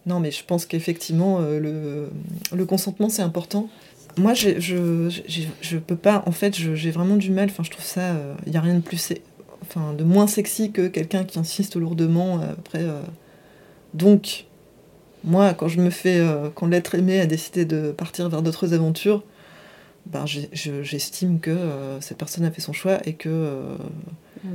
Non, 0.08 0.20
mais 0.20 0.32
je 0.32 0.44
pense 0.44 0.66
qu'effectivement, 0.66 1.40
euh, 1.42 1.60
le, 1.60 2.10
le 2.56 2.66
consentement, 2.66 3.10
c'est 3.10 3.22
important. 3.22 3.70
Moi, 4.18 4.34
je, 4.34 4.58
je 5.62 5.78
peux 5.78 5.96
pas. 5.98 6.24
En 6.26 6.32
fait, 6.32 6.56
j'ai 6.56 6.90
vraiment 6.92 7.18
du 7.18 7.30
mal. 7.30 7.50
Enfin, 7.52 7.62
je 7.64 7.70
trouve 7.70 7.86
ça. 7.86 8.16
Il 8.48 8.52
n'y 8.52 8.58
a 8.58 8.62
rien 8.62 8.74
de 8.76 8.82
plus. 8.82 9.14
Enfin, 9.62 9.94
de 9.94 10.04
moins 10.04 10.26
sexy 10.28 10.72
que 10.72 10.88
quelqu'un 10.88 11.24
qui 11.26 11.38
insiste 11.38 11.76
lourdement. 11.76 12.40
euh, 12.42 12.54
après. 12.54 12.82
euh. 12.84 13.02
Donc, 13.94 14.46
moi, 15.24 15.54
quand 15.54 15.68
je 15.68 15.80
me 15.82 15.90
fais. 15.92 16.20
euh, 16.20 16.50
quand 16.56 16.66
l'être 16.68 16.96
aimé 16.96 17.20
a 17.20 17.26
décidé 17.28 17.66
de 17.66 17.92
partir 17.92 18.28
vers 18.30 18.42
d'autres 18.42 18.74
aventures, 18.74 19.24
ben, 20.06 20.26
j'estime 20.26 21.40
que 21.40 21.52
euh, 21.52 22.00
cette 22.02 22.18
personne 22.18 22.46
a 22.46 22.52
fait 22.52 22.62
son 22.62 22.74
choix 22.74 23.00
et 23.06 23.14
que. 23.14 23.30
euh, 23.30 23.76
Mm. 24.44 24.50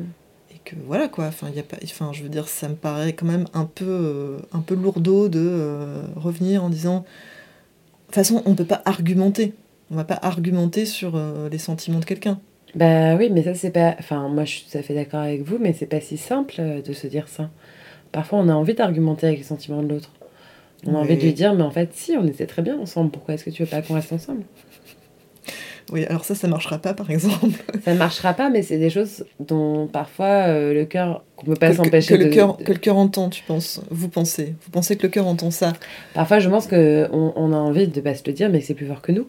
Et 0.54 0.58
que 0.64 0.76
voilà 0.86 1.08
quoi 1.08 1.26
enfin 1.26 1.48
il 1.50 1.56
y 1.56 1.60
a 1.60 1.62
pas 1.62 1.76
enfin 1.84 2.12
je 2.12 2.22
veux 2.22 2.28
dire 2.28 2.48
ça 2.48 2.68
me 2.68 2.74
paraît 2.74 3.12
quand 3.12 3.26
même 3.26 3.46
un 3.54 3.64
peu 3.64 3.86
euh, 3.88 4.38
un 4.52 4.60
peu 4.60 4.74
lourdeau 4.74 5.28
de 5.28 5.40
euh, 5.40 6.02
revenir 6.16 6.62
en 6.64 6.68
disant 6.70 7.00
de 7.00 8.06
toute 8.06 8.14
façon 8.14 8.42
on 8.44 8.54
peut 8.54 8.64
pas 8.64 8.82
argumenter 8.84 9.54
on 9.92 9.96
va 9.96 10.04
pas 10.04 10.18
argumenter 10.22 10.86
sur 10.86 11.16
euh, 11.16 11.50
les 11.50 11.58
sentiments 11.58 11.98
de 11.98 12.06
quelqu'un 12.06 12.40
Bah 12.74 13.14
oui, 13.14 13.28
mais 13.30 13.42
ça 13.42 13.54
c'est 13.54 13.70
pas. 13.70 13.94
Enfin, 13.98 14.28
moi 14.28 14.44
je 14.44 14.52
suis 14.52 14.66
tout 14.70 14.78
à 14.78 14.82
fait 14.82 14.94
d'accord 14.94 15.20
avec 15.20 15.42
vous, 15.42 15.58
mais 15.60 15.74
c'est 15.74 15.86
pas 15.86 16.00
si 16.00 16.16
simple 16.16 16.54
euh, 16.58 16.80
de 16.80 16.92
se 16.94 17.06
dire 17.06 17.28
ça. 17.28 17.50
Parfois 18.10 18.38
on 18.38 18.48
a 18.48 18.54
envie 18.54 18.74
d'argumenter 18.74 19.26
avec 19.26 19.38
les 19.38 19.44
sentiments 19.44 19.82
de 19.82 19.88
l'autre. 19.88 20.10
On 20.86 20.94
a 20.94 20.98
envie 20.98 21.16
de 21.16 21.22
lui 21.22 21.32
dire, 21.32 21.54
mais 21.54 21.62
en 21.62 21.70
fait, 21.70 21.90
si, 21.94 22.16
on 22.16 22.26
était 22.26 22.46
très 22.46 22.60
bien 22.60 22.76
ensemble, 22.76 23.12
pourquoi 23.12 23.34
est-ce 23.34 23.44
que 23.44 23.50
tu 23.50 23.62
veux 23.62 23.68
pas 23.68 23.82
qu'on 23.82 23.94
reste 23.94 24.12
ensemble? 24.12 24.42
Oui, 25.92 26.06
alors 26.06 26.24
ça, 26.24 26.34
ça 26.34 26.48
marchera 26.48 26.78
pas, 26.78 26.94
par 26.94 27.10
exemple. 27.10 27.62
Ça 27.84 27.92
ne 27.92 27.98
marchera 27.98 28.32
pas, 28.32 28.48
mais 28.48 28.62
c'est 28.62 28.78
des 28.78 28.88
choses 28.88 29.26
dont 29.40 29.86
parfois 29.86 30.46
euh, 30.48 30.72
le 30.72 30.86
cœur, 30.86 31.22
qu'on 31.36 31.46
peut 31.46 31.54
pas 31.54 31.74
s'empêcher 31.74 32.14
que 32.14 32.18
de... 32.18 32.28
le 32.28 32.30
cœur, 32.30 32.56
que 32.56 32.72
le 32.72 32.78
cœur 32.78 32.96
entend, 32.96 33.28
tu 33.28 33.42
penses 33.42 33.82
Vous 33.90 34.08
pensez 34.08 34.54
Vous 34.64 34.70
pensez 34.70 34.96
que 34.96 35.02
le 35.02 35.08
cœur 35.10 35.26
entend 35.26 35.50
ça 35.50 35.74
Parfois, 36.14 36.38
je 36.38 36.48
pense 36.48 36.66
qu'on 36.66 37.32
on 37.36 37.52
a 37.52 37.56
envie 37.56 37.88
de 37.88 38.00
pas 38.00 38.14
se 38.14 38.22
le 38.24 38.32
dire, 38.32 38.48
mais 38.48 38.60
que 38.60 38.64
c'est 38.64 38.74
plus 38.74 38.86
fort 38.86 39.02
que 39.02 39.12
nous. 39.12 39.26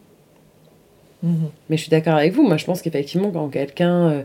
Mhm. 1.23 1.49
Mais 1.69 1.75
je 1.75 1.81
suis 1.81 1.89
d'accord 1.89 2.15
avec 2.15 2.33
vous. 2.33 2.43
Moi, 2.43 2.55
je 2.55 2.65
pense 2.65 2.81
qu'effectivement, 2.81 3.31
quand 3.31 3.49
quelqu'un 3.49 4.09
euh, 4.09 4.23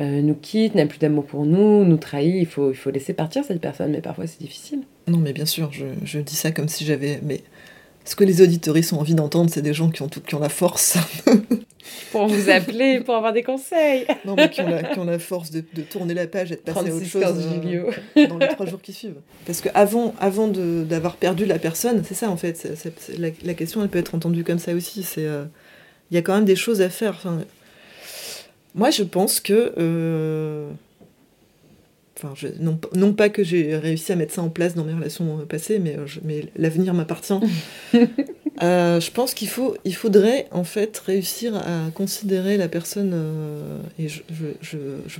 euh, 0.00 0.22
nous 0.22 0.34
quitte, 0.34 0.74
n'a 0.76 0.86
plus 0.86 0.98
d'amour 0.98 1.24
pour 1.24 1.46
nous, 1.46 1.84
nous 1.84 1.96
trahit, 1.96 2.36
il 2.36 2.46
faut, 2.46 2.70
il 2.70 2.76
faut 2.76 2.90
laisser 2.90 3.12
partir 3.12 3.42
cette 3.44 3.60
personne. 3.60 3.90
Mais 3.90 4.00
parfois, 4.00 4.26
c'est 4.28 4.40
difficile. 4.40 4.80
Non, 5.08 5.18
mais 5.18 5.32
bien 5.32 5.46
sûr, 5.46 5.72
je, 5.72 5.86
je 6.04 6.20
dis 6.20 6.36
ça 6.36 6.52
comme 6.52 6.68
si 6.68 6.84
j'avais. 6.84 7.20
Mais 7.24 7.40
ce 8.06 8.16
que 8.16 8.24
les 8.24 8.40
auditoristes 8.40 8.92
ont 8.92 9.00
envie 9.00 9.14
d'entendre, 9.14 9.50
c'est 9.52 9.62
des 9.62 9.74
gens 9.74 9.90
qui 9.90 10.00
ont, 10.00 10.08
tout, 10.08 10.20
qui 10.20 10.34
ont 10.34 10.40
la 10.40 10.48
force. 10.48 10.96
Pour 12.12 12.26
vous 12.26 12.50
appeler, 12.50 13.00
pour 13.00 13.14
avoir 13.14 13.32
des 13.32 13.42
conseils. 13.42 14.06
non, 14.24 14.34
mais 14.36 14.50
qui 14.50 14.60
ont 14.60 14.68
la, 14.68 14.82
qui 14.82 14.98
ont 14.98 15.04
la 15.04 15.18
force 15.18 15.50
de, 15.50 15.62
de 15.74 15.82
tourner 15.82 16.14
la 16.14 16.26
page 16.26 16.50
et 16.50 16.56
de 16.56 16.60
passer 16.60 16.78
à 16.90 16.94
autre 16.94 17.04
36 17.04 17.10
chose. 17.10 17.22
15 17.22 17.46
euh, 18.16 18.26
dans 18.26 18.38
les 18.38 18.48
trois 18.48 18.66
jours 18.66 18.80
qui 18.80 18.92
suivent. 18.92 19.20
Parce 19.44 19.60
que 19.60 19.68
avant, 19.74 20.14
d'avoir 20.48 21.16
perdu 21.16 21.44
la 21.46 21.58
personne, 21.58 22.02
c'est 22.06 22.14
ça 22.14 22.30
en 22.30 22.36
fait. 22.36 22.68
la, 23.18 23.28
la 23.44 23.54
question, 23.54 23.82
elle 23.82 23.88
peut 23.88 23.98
être 23.98 24.14
entendue 24.14 24.44
comme 24.44 24.58
ça 24.58 24.72
aussi. 24.72 25.06
Euh, 25.18 25.44
il 26.10 26.14
y 26.14 26.18
a 26.18 26.22
quand 26.22 26.34
même 26.34 26.44
des 26.44 26.56
choses 26.56 26.80
à 26.80 26.88
faire. 26.88 27.14
Enfin, 27.16 27.38
moi, 28.74 28.90
je 28.90 29.02
pense 29.02 29.40
que, 29.40 29.72
euh, 29.78 30.70
enfin, 32.16 32.32
je- 32.34 32.48
non, 32.60 32.78
non 32.94 33.12
pas 33.12 33.28
que 33.28 33.44
j'ai 33.44 33.76
réussi 33.76 34.12
à 34.12 34.16
mettre 34.16 34.32
ça 34.34 34.42
en 34.42 34.48
place 34.48 34.74
dans 34.74 34.84
mes 34.84 34.94
relations 34.94 35.40
euh, 35.40 35.44
passées, 35.44 35.78
mais, 35.78 35.96
euh, 35.98 36.06
je- 36.06 36.20
mais 36.24 36.46
l'avenir 36.56 36.94
m'appartient. 36.94 37.34
Euh, 38.62 39.00
je 39.00 39.10
pense 39.10 39.34
qu'il 39.34 39.48
faut, 39.48 39.76
il 39.84 39.94
faudrait 39.94 40.46
en 40.50 40.64
fait 40.64 40.96
réussir 41.04 41.54
à 41.56 41.90
considérer 41.94 42.56
la 42.56 42.68
personne, 42.68 43.10
euh, 43.12 43.78
et 43.98 44.08
je, 44.08 44.22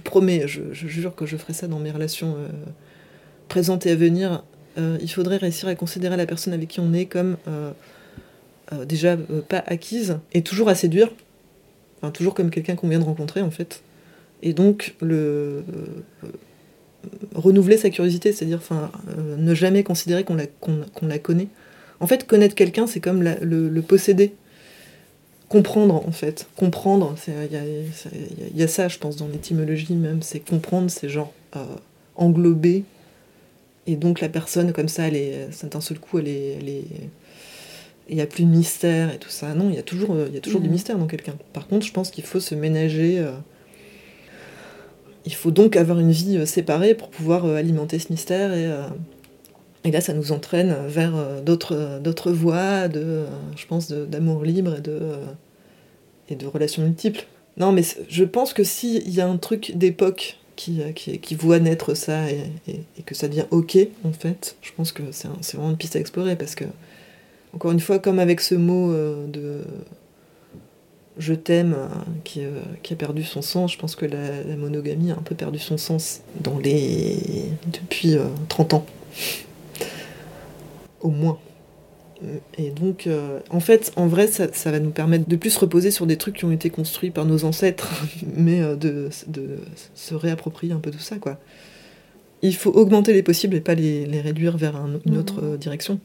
promets, 0.02 0.48
je, 0.48 0.62
jure 0.72 1.14
que 1.14 1.26
je 1.26 1.36
ferai 1.36 1.52
ça 1.52 1.66
dans 1.68 1.78
mes 1.78 1.90
relations 1.90 2.36
euh, 2.38 2.48
présentes 3.48 3.84
et 3.84 3.90
à 3.90 3.94
venir. 3.94 4.42
il 4.78 5.10
faudrait 5.10 5.36
réussir 5.36 5.68
à 5.68 5.74
considérer 5.74 6.16
la 6.16 6.24
personne 6.24 6.54
avec 6.54 6.68
qui 6.70 6.80
on 6.80 6.94
est 6.94 7.04
comme 7.04 7.36
déjà 8.86 9.18
pas 9.50 9.62
acquise 9.66 10.18
et 10.32 10.40
toujours 10.40 10.70
à 10.70 10.74
séduire, 10.74 11.10
enfin 12.00 12.10
toujours 12.12 12.32
comme 12.32 12.48
quelqu'un 12.48 12.74
qu'on 12.74 12.88
vient 12.88 13.00
de 13.00 13.04
rencontrer 13.04 13.42
en 13.42 13.50
fait. 13.50 13.82
Et 14.42 14.54
donc 14.54 14.94
le 15.02 15.62
renouveler 17.34 17.76
sa 17.76 17.90
curiosité, 17.90 18.32
c'est-à-dire 18.32 18.58
enfin 18.58 18.90
euh, 19.16 19.36
ne 19.36 19.54
jamais 19.54 19.82
considérer 19.84 20.24
qu'on 20.24 20.34
la, 20.34 20.46
qu'on, 20.46 20.80
qu'on 20.94 21.06
la 21.06 21.18
connaît. 21.18 21.48
En 22.00 22.06
fait, 22.06 22.26
connaître 22.26 22.54
quelqu'un, 22.54 22.86
c'est 22.86 23.00
comme 23.00 23.22
la- 23.22 23.38
le, 23.40 23.68
le 23.68 23.82
posséder. 23.82 24.32
Comprendre, 25.48 26.04
en 26.06 26.10
fait. 26.12 26.48
Comprendre, 26.56 27.14
il 27.28 27.52
y 27.52 27.56
a, 27.56 27.60
c'est- 27.94 28.08
il 28.12 28.40
y 28.40 28.44
a- 28.44 28.48
il 28.52 28.56
y 28.58 28.62
a 28.64 28.68
ça, 28.68 28.88
je 28.88 28.98
pense, 28.98 29.16
dans 29.16 29.28
l'étymologie 29.28 29.94
même. 29.94 30.20
C'est 30.20 30.40
comprendre, 30.40 30.90
c'est 30.90 31.08
genre 31.08 31.32
euh, 31.54 31.64
englober. 32.16 32.82
Et 33.86 33.94
donc, 33.94 34.20
la 34.20 34.28
personne, 34.28 34.72
comme 34.72 34.88
ça, 34.88 35.06
elle 35.06 35.14
est, 35.14 35.48
d'un 35.70 35.80
seul 35.80 36.00
coup, 36.00 36.18
elle 36.18 36.28
est. 36.28 36.56
elle 36.60 36.68
est- 36.68 36.84
il 38.08 38.14
n'y 38.16 38.22
a 38.22 38.26
plus 38.26 38.44
de 38.44 38.48
mystère 38.50 39.12
et 39.12 39.18
tout 39.18 39.30
ça. 39.30 39.52
Non, 39.54 39.68
il 39.68 39.74
y 39.76 39.78
a 39.78 39.82
toujours, 39.82 40.16
il 40.28 40.34
y 40.34 40.36
a 40.36 40.40
toujours 40.40 40.60
du 40.60 40.66
Mhm. 40.68 40.72
mystère 40.72 40.98
dans 40.98 41.06
quelqu'un. 41.08 41.34
Par 41.52 41.66
contre, 41.66 41.84
je 41.86 41.92
pense 41.92 42.10
qu'il 42.10 42.22
faut 42.24 42.38
se 42.40 42.54
ménager. 42.54 43.18
euh, 43.18 43.32
il 45.26 45.34
faut 45.34 45.50
donc 45.50 45.76
avoir 45.76 45.98
une 45.98 46.12
vie 46.12 46.38
euh, 46.38 46.46
séparée 46.46 46.94
pour 46.94 47.10
pouvoir 47.10 47.44
euh, 47.44 47.56
alimenter 47.56 47.98
ce 47.98 48.10
mystère 48.10 48.54
et, 48.54 48.66
euh, 48.66 48.86
et 49.84 49.90
là, 49.90 50.00
ça 50.00 50.14
nous 50.14 50.32
entraîne 50.32 50.74
vers 50.88 51.12
d'autres 51.44 52.32
voies, 52.32 52.88
de, 52.88 53.24
je 53.56 53.66
pense, 53.66 53.92
d'amour 53.92 54.42
libre 54.42 54.78
et 54.78 54.80
de, 54.80 54.98
et 56.28 56.34
de 56.34 56.44
relations 56.44 56.82
multiples. 56.82 57.24
Non, 57.56 57.70
mais 57.70 57.82
je 58.08 58.24
pense 58.24 58.52
que 58.52 58.64
s'il 58.64 59.08
y 59.08 59.20
a 59.20 59.28
un 59.28 59.36
truc 59.36 59.76
d'époque 59.76 60.38
qui, 60.56 60.82
voit 61.38 61.60
naître 61.60 61.94
ça 61.94 62.28
et, 62.28 62.50
que 63.04 63.14
ça 63.14 63.28
devient 63.28 63.44
OK, 63.52 63.78
en 64.02 64.10
fait, 64.10 64.56
je 64.60 64.72
pense 64.76 64.90
que 64.90 65.04
c'est 65.12 65.28
vraiment 65.54 65.70
une 65.70 65.76
piste 65.76 65.94
à 65.94 66.00
explorer 66.00 66.34
parce 66.34 66.56
que, 66.56 66.64
encore 67.52 67.70
une 67.70 67.78
fois, 67.78 68.00
comme 68.00 68.18
avec 68.18 68.40
ce 68.40 68.56
mot 68.56 68.92
de 68.92 69.60
je 71.18 71.34
t'aime 71.34 71.74
euh, 71.76 71.86
qui, 72.24 72.44
euh, 72.44 72.60
qui 72.82 72.92
a 72.92 72.96
perdu 72.96 73.24
son 73.24 73.42
sens, 73.42 73.72
je 73.72 73.78
pense 73.78 73.96
que 73.96 74.06
la, 74.06 74.42
la 74.44 74.56
monogamie 74.56 75.10
a 75.10 75.14
un 75.14 75.22
peu 75.22 75.34
perdu 75.34 75.58
son 75.58 75.78
sens 75.78 76.20
dans 76.40 76.58
les... 76.58 77.18
depuis 77.72 78.14
euh, 78.16 78.26
30 78.48 78.74
ans 78.74 78.86
au 81.00 81.10
moins. 81.10 81.38
Et 82.56 82.70
donc, 82.70 83.06
euh, 83.06 83.40
en 83.50 83.60
fait, 83.60 83.92
en 83.96 84.06
vrai, 84.06 84.26
ça, 84.26 84.48
ça 84.52 84.70
va 84.70 84.80
nous 84.80 84.90
permettre 84.90 85.28
de 85.28 85.36
plus 85.36 85.50
se 85.50 85.58
reposer 85.58 85.90
sur 85.90 86.06
des 86.06 86.16
trucs 86.16 86.36
qui 86.36 86.44
ont 86.46 86.50
été 86.50 86.70
construits 86.70 87.10
par 87.10 87.26
nos 87.26 87.44
ancêtres, 87.44 88.02
mais 88.36 88.62
euh, 88.62 88.74
de, 88.74 89.10
de 89.26 89.58
se 89.94 90.14
réapproprier 90.14 90.72
un 90.72 90.78
peu 90.78 90.90
tout 90.90 90.98
ça, 90.98 91.16
quoi. 91.18 91.38
Il 92.42 92.54
faut 92.56 92.70
augmenter 92.70 93.12
les 93.12 93.22
possibles 93.22 93.54
et 93.56 93.60
pas 93.60 93.74
les, 93.74 94.06
les 94.06 94.20
réduire 94.20 94.56
vers 94.56 94.76
un- 94.76 95.00
une 95.06 95.12
Mhm. 95.12 95.18
autre 95.18 95.42
euh, 95.42 95.56
direction. 95.58 96.00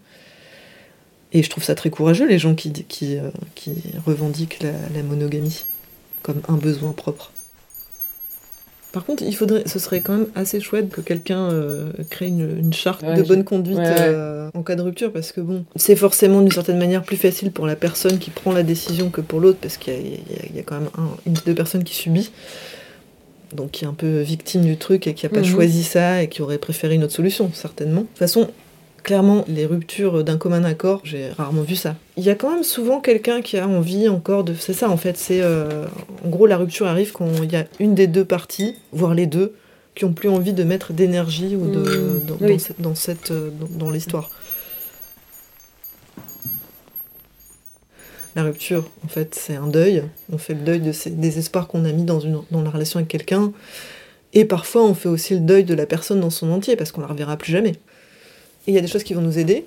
Et 1.33 1.43
je 1.43 1.49
trouve 1.49 1.63
ça 1.63 1.75
très 1.75 1.89
courageux, 1.89 2.27
les 2.27 2.39
gens 2.39 2.55
qui, 2.55 2.71
qui, 2.71 3.17
euh, 3.17 3.29
qui 3.55 3.73
revendiquent 4.05 4.61
la, 4.61 4.71
la 4.93 5.03
monogamie 5.03 5.63
comme 6.23 6.41
un 6.49 6.55
besoin 6.57 6.91
propre. 6.91 7.31
Par 8.91 9.05
contre, 9.05 9.23
il 9.23 9.33
faudrait, 9.33 9.63
ce 9.67 9.79
serait 9.79 10.01
quand 10.01 10.17
même 10.17 10.27
assez 10.35 10.59
chouette 10.59 10.89
que 10.89 10.99
quelqu'un 10.99 11.49
euh, 11.49 11.93
crée 12.09 12.27
une, 12.27 12.57
une 12.59 12.73
charte 12.73 13.03
Ouais, 13.03 13.15
de 13.15 13.23
bonne 13.23 13.45
conduite 13.45 13.77
ouais, 13.77 13.85
ouais. 13.85 13.95
euh, 13.99 14.49
en 14.53 14.63
cas 14.63 14.75
de 14.75 14.81
rupture, 14.81 15.13
parce 15.13 15.31
que 15.31 15.39
bon, 15.39 15.63
c'est 15.77 15.95
forcément 15.95 16.41
d'une 16.41 16.51
certaine 16.51 16.77
manière 16.77 17.01
plus 17.03 17.15
facile 17.15 17.51
pour 17.53 17.65
la 17.65 17.77
personne 17.77 18.19
qui 18.19 18.31
prend 18.31 18.51
la 18.51 18.63
décision 18.63 19.09
que 19.09 19.21
pour 19.21 19.39
l'autre, 19.39 19.59
parce 19.61 19.77
qu'il 19.77 19.93
y, 19.93 19.97
a- 19.97 20.55
y 20.55 20.59
y 20.59 20.63
quand 20.65 20.77
même 20.81 20.89
un- 20.97 21.15
une 21.25 21.33
des 21.33 21.41
deux 21.45 21.55
personnes 21.55 21.85
qui 21.85 21.95
subit, 21.95 22.31
donc 23.53 23.71
qui 23.71 23.85
est 23.85 23.87
un 23.87 23.93
peu 23.93 24.19
victime 24.19 24.63
du 24.65 24.75
truc 24.75 25.07
et 25.07 25.13
qui 25.13 25.25
n'a 25.25 25.29
pas 25.29 25.39
Mhm. 25.39 25.45
choisi 25.45 25.83
ça 25.83 26.21
et 26.23 26.27
qui 26.27 26.41
aurait 26.41 26.57
préféré 26.57 26.95
une 26.95 27.05
autre 27.05 27.13
solution, 27.13 27.49
certainement. 27.53 28.01
De 28.01 28.07
toute 28.07 28.17
façon, 28.17 28.49
clairement, 29.03 29.43
les 29.47 29.65
ruptures 29.65 30.23
d'un 30.23 30.37
commun 30.37 30.63
accord, 30.63 31.01
j'ai 31.03 31.29
rarement 31.29 31.61
vu 31.63 31.75
ça. 31.75 31.95
Il 32.17 32.23
y 32.23 32.29
a 32.29 32.35
quand 32.35 32.51
même 32.51 32.63
souvent 32.63 32.99
quelqu'un 32.99 33.41
qui 33.41 33.57
a 33.57 33.67
envie 33.67 34.07
encore 34.09 34.43
de... 34.43 34.53
C'est 34.53 34.73
ça 34.73 34.89
en 34.89 34.97
fait, 34.97 35.17
c'est... 35.17 35.41
euh, 35.41 35.85
En 36.25 36.29
gros, 36.29 36.45
la 36.47 36.57
rupture 36.57 36.87
arrive 36.87 37.11
quand 37.11 37.27
il 37.43 37.51
y 37.51 37.55
a 37.55 37.65
une 37.79 37.95
des 37.95 38.07
deux 38.07 38.25
parties, 38.25 38.75
voire 38.91 39.13
les 39.13 39.25
deux, 39.27 39.53
qui 39.95 40.05
ont 40.05 40.13
plus 40.13 40.29
envie 40.29 40.53
de 40.53 40.63
mettre 40.63 40.93
d'énergie 40.93 41.55
ou 41.55 41.69
de, 41.69 41.79
Mmh, 41.79 42.25
dans, 42.25 42.37
oui. 42.41 42.51
dans 42.53 42.59
cette, 42.59 42.81
dans, 42.81 42.95
cette, 42.95 43.31
euh, 43.31 43.49
dans- 43.59 43.85
dans 43.85 43.91
l'histoire. 43.91 44.29
La 48.35 48.43
rupture, 48.43 48.89
en 49.03 49.09
fait, 49.09 49.35
c'est 49.35 49.55
un 49.57 49.67
deuil. 49.67 50.03
On 50.31 50.37
fait 50.37 50.53
le 50.53 50.61
deuil 50.61 50.79
de 50.79 50.93
ces, 50.93 51.09
des 51.09 51.37
espoirs 51.37 51.67
qu'on 51.67 51.83
a 51.83 51.91
mis 51.91 52.03
dans, 52.03 52.21
une, 52.21 52.39
dans 52.51 52.61
la 52.61 52.69
relation 52.69 52.99
avec 52.99 53.09
quelqu'un. 53.09 53.51
Et 54.33 54.45
parfois, 54.45 54.85
on 54.85 54.93
fait 54.93 55.09
aussi 55.09 55.33
le 55.33 55.41
deuil 55.41 55.65
de 55.65 55.73
la 55.73 55.85
personne 55.85 56.21
dans 56.21 56.29
son 56.29 56.49
entier, 56.51 56.77
parce 56.77 56.93
qu'on 56.93 57.01
la 57.01 57.07
reverra 57.07 57.35
plus 57.35 57.51
jamais. 57.51 57.73
Et 58.67 58.71
il 58.71 58.73
y 58.75 58.77
a 58.77 58.81
des 58.81 58.87
choses 58.87 59.03
qui 59.03 59.13
vont 59.13 59.21
nous 59.21 59.37
aider. 59.39 59.65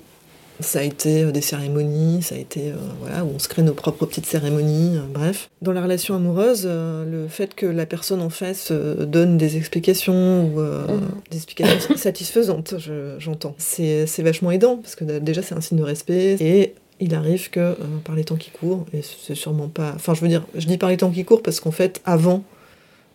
Ça 0.61 0.79
a 0.79 0.83
été 0.83 1.23
euh, 1.23 1.31
des 1.31 1.41
cérémonies, 1.41 2.23
ça 2.23 2.35
a 2.35 2.37
été 2.37 2.71
euh, 2.71 2.75
voilà 3.01 3.25
où 3.25 3.31
on 3.35 3.39
se 3.39 3.49
crée 3.49 3.61
nos 3.61 3.73
propres 3.73 4.05
petites 4.05 4.25
cérémonies, 4.25 4.95
euh, 4.95 5.01
bref. 5.13 5.49
Dans 5.61 5.73
la 5.73 5.81
relation 5.81 6.15
amoureuse, 6.15 6.63
euh, 6.65 7.03
le 7.03 7.27
fait 7.27 7.53
que 7.55 7.65
la 7.65 7.85
personne 7.85 8.21
en 8.21 8.29
face 8.29 8.71
donne 8.71 9.37
des 9.37 9.57
explications 9.57 10.45
ou 10.45 10.61
Mhm. 10.61 11.01
des 11.29 11.35
explications 11.35 11.97
satisfaisantes, 11.97 12.75
je- 12.77 13.15
j'entends. 13.19 13.53
C'est 13.57 14.07
c'est 14.07 14.23
vachement 14.23 14.49
aidant 14.49 14.77
parce 14.77 14.95
que 14.95 15.03
déjà 15.19 15.41
c'est 15.41 15.55
un 15.55 15.61
signe 15.61 15.77
de 15.77 15.83
respect 15.83 16.37
et 16.39 16.73
il 17.01 17.13
arrive 17.15 17.49
que 17.49 17.75
par 18.05 18.15
les 18.15 18.23
temps 18.23 18.37
qui 18.37 18.51
courent 18.51 18.85
et 18.93 19.01
c'est 19.01 19.35
sûrement 19.35 19.67
pas. 19.67 19.91
Enfin, 19.95 20.13
je 20.13 20.21
veux 20.21 20.29
dire, 20.29 20.45
je 20.55 20.67
dis 20.67 20.77
par 20.77 20.87
les 20.89 20.95
temps 20.95 21.11
qui 21.11 21.25
courent 21.25 21.43
parce 21.43 21.59
qu'en 21.59 21.71
fait, 21.71 21.99
avant, 22.05 22.43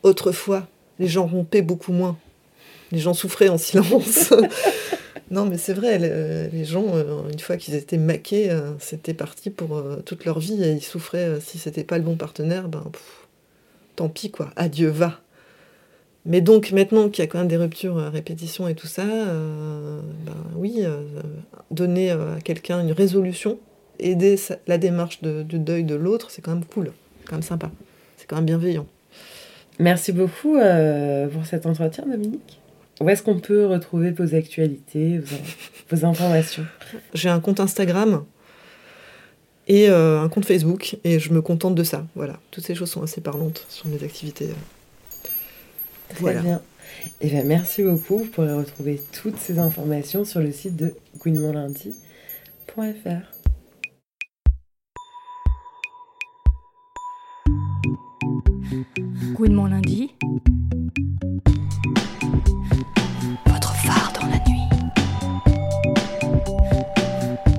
autrefois, 0.03 0.67
les 0.99 1.09
gens 1.09 1.27
rompaient 1.27 1.63
beaucoup 1.63 1.93
moins. 1.93 2.19
Les 2.93 2.99
gens 2.99 3.15
souffraient 3.15 3.49
en 3.49 3.57
silence. 3.57 4.35
non, 5.31 5.47
mais 5.47 5.59
c'est 5.59 5.75
vrai, 5.75 5.99
le- 5.99 6.49
les 6.53 6.65
gens, 6.65 6.85
euh, 6.95 7.29
une 7.33 7.39
fois 7.39 7.57
qu'ils 7.57 7.75
étaient 7.75 7.99
maqués, 7.99 8.51
euh, 8.51 8.73
c'était 8.81 9.15
parti 9.15 9.51
pour 9.51 9.77
euh, 9.77 9.97
toute 10.05 10.25
leur 10.25 10.41
vie 10.41 10.63
et 10.63 10.73
ils 10.73 10.83
souffraient. 10.83 11.41
si 11.41 11.59
c'était 11.59 11.85
pas 11.85 11.99
le 11.99 12.05
bon 12.05 12.17
partenaire, 12.17 12.69
ben 12.69 12.85
tant 13.97 14.09
pis 14.09 14.31
quoi, 14.31 14.51
adieu, 14.57 14.89
va. 14.89 15.21
Mais 16.27 16.41
donc 16.41 16.73
maintenant 16.73 17.09
qu'il 17.09 17.23
y 17.25 17.27
a 17.27 17.31
quand 17.31 17.39
même 17.39 17.49
des 17.49 17.57
ruptures 17.57 17.99
à 17.99 18.11
répétition 18.11 18.69
et 18.69 18.75
tout 18.75 18.87
ça, 18.87 19.05
ben 19.05 20.03
oui, 20.57 20.85
donner 21.71 22.11
à 22.11 22.39
quelqu'un 22.45 22.81
une 22.81 22.93
résolution, 22.93 23.59
aider 23.99 24.37
la 24.67 24.77
démarche 24.79 25.23
de- 25.23 25.43
du 25.43 25.59
deuil 25.59 25.85
de 25.85 25.95
l'autre, 25.95 26.31
c'est 26.31 26.43
quand 26.43 26.53
même 26.55 26.65
cool, 26.65 26.93
quand 27.27 27.37
même 27.37 27.43
sympa, 27.43 27.71
c'est 28.19 28.27
quand 28.27 28.37
même 28.37 28.45
bienveillant. 28.45 28.87
Merci 29.79 30.13
beaucoup 30.13 30.59
pour 31.33 31.47
cet 31.47 31.65
entretien, 31.65 32.05
Dominique. 32.07 32.60
Où 33.01 33.09
est-ce 33.09 33.23
qu'on 33.23 33.41
peut 33.41 33.65
retrouver 33.67 34.11
vos 34.11 34.35
actualités, 34.35 35.19
vos, 35.19 35.37
vos 35.91 36.05
informations? 36.05 36.67
J'ai 37.15 37.31
un 37.31 37.41
compte 37.41 37.61
Instagram 37.61 38.25
et 39.67 39.89
euh, 39.89 40.21
un 40.21 40.29
compte 40.29 40.45
Facebook 40.45 40.99
et 41.05 41.19
je 41.19 41.33
me 41.33 41.41
contente 41.41 41.75
de 41.75 41.85
ça. 41.85 42.07
Voilà, 42.15 42.39
toutes 42.51 42.65
ces 42.67 42.75
choses 42.75 42.91
sont 42.91 43.03
assez 43.03 43.23
parlantes 43.23 43.65
sur 43.71 43.87
mes 43.87 44.03
activités. 44.05 44.49
Très 46.11 46.21
Voilà. 46.21 46.43
bien. 46.43 46.61
Et 47.23 47.29
bien, 47.29 47.45
merci 47.45 47.83
beaucoup. 47.83 48.19
Vous 48.19 48.25
pourrez 48.27 48.53
retrouver 48.53 49.01
toutes 49.23 49.39
ces 49.39 49.59
informations 49.59 50.25
sur 50.25 50.41
le 50.41 50.53
site 50.53 50.77
de 50.77 50.93
gouinementlundi.fr. 51.21 53.31
Lundi. 59.69 60.15